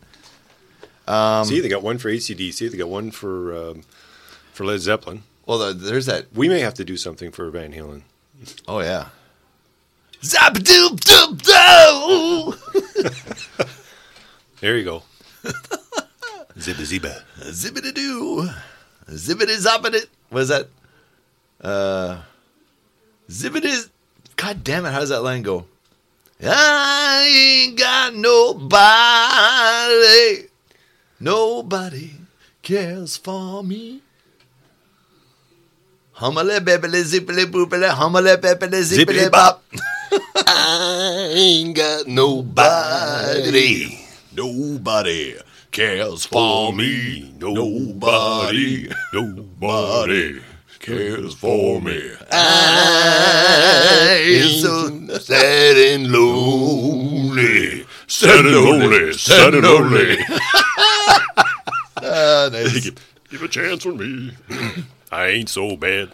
[1.07, 2.71] Um, See, they got one for ACDC.
[2.71, 3.81] They got one for um,
[4.53, 5.23] for Led Zeppelin.
[5.45, 6.27] Well, the, there's that.
[6.33, 8.01] We may have to do something for Van Halen.
[8.67, 9.09] Oh yeah.
[10.23, 12.53] Zap doop doop doo.
[14.59, 15.03] There you go.
[16.57, 17.21] Zibba zibba.
[17.39, 18.49] Zippity doo.
[19.09, 20.03] Zippity zoppity.
[20.29, 20.67] What is that?
[21.61, 22.21] Uh,
[23.29, 23.87] zippity.
[24.35, 24.91] God damn it!
[24.91, 25.65] How does that line go?
[26.43, 28.77] I ain't got nobody.
[31.19, 32.11] Nobody
[32.63, 34.01] cares for me.
[36.17, 39.63] Hummily bibbly zippily boopily hummily bibbily zippily bop.
[40.35, 43.99] I ain't got Nobody.
[44.33, 45.35] Nobody
[45.71, 47.31] cares for me.
[47.37, 48.89] Nobody.
[49.13, 50.41] Nobody
[50.79, 52.01] cares for me.
[52.31, 52.39] I'm
[54.59, 54.89] so
[55.19, 57.85] sad and lonely.
[58.07, 59.13] Sad and lonely.
[59.13, 60.17] Sad and lonely.
[61.99, 62.91] Ah, nice.
[63.29, 64.31] give a chance for me.
[65.11, 66.11] I ain't so bad.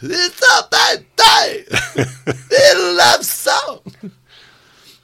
[0.00, 1.64] It's a bad day.
[2.50, 3.80] Little love song.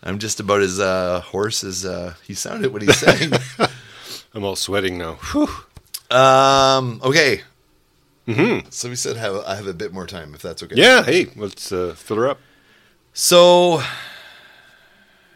[0.03, 3.33] I'm just about as uh, hoarse as uh, he sounded when he sang.
[4.35, 5.15] I'm all sweating now.
[5.33, 5.49] Whew.
[6.17, 7.43] um, okay.
[8.27, 8.69] Mm-hmm.
[8.71, 10.77] So we said have, I have a bit more time, if that's okay.
[10.77, 12.39] Yeah, hey, let's uh, fill her up.
[13.13, 13.83] So,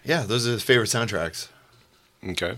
[0.04, 1.48] yeah, those are the favorite soundtracks.
[2.26, 2.56] Okay.